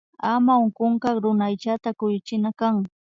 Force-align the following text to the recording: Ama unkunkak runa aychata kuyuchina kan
Ama 0.31 0.53
unkunkak 0.63 1.15
runa 1.23 1.43
aychata 1.49 1.89
kuyuchina 1.97 2.49
kan 2.59 2.75